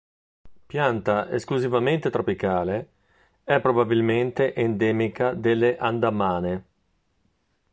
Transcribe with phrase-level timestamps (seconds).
[0.65, 2.89] Pianta esclusivamente tropicale,
[3.43, 6.63] è probabilmente endemica delle Andamane.